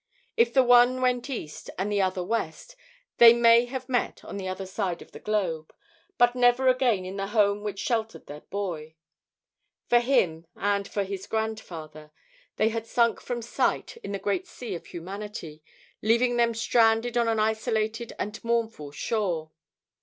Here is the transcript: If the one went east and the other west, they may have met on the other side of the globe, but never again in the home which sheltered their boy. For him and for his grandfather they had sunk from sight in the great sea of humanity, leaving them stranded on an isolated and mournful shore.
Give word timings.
If 0.35 0.51
the 0.51 0.63
one 0.63 0.99
went 0.99 1.29
east 1.29 1.69
and 1.77 1.91
the 1.91 2.01
other 2.01 2.23
west, 2.23 2.75
they 3.19 3.33
may 3.33 3.65
have 3.65 3.87
met 3.87 4.25
on 4.25 4.37
the 4.37 4.47
other 4.47 4.65
side 4.65 5.03
of 5.03 5.11
the 5.11 5.19
globe, 5.19 5.71
but 6.17 6.33
never 6.33 6.67
again 6.69 7.05
in 7.05 7.17
the 7.17 7.27
home 7.27 7.61
which 7.61 7.77
sheltered 7.77 8.25
their 8.25 8.41
boy. 8.41 8.95
For 9.85 9.99
him 9.99 10.47
and 10.55 10.87
for 10.87 11.03
his 11.03 11.27
grandfather 11.27 12.11
they 12.55 12.69
had 12.69 12.87
sunk 12.87 13.21
from 13.21 13.43
sight 13.43 13.95
in 13.97 14.11
the 14.11 14.17
great 14.17 14.47
sea 14.47 14.73
of 14.73 14.87
humanity, 14.87 15.61
leaving 16.01 16.35
them 16.35 16.55
stranded 16.55 17.15
on 17.15 17.27
an 17.27 17.39
isolated 17.39 18.11
and 18.17 18.43
mournful 18.43 18.89
shore. 18.91 19.51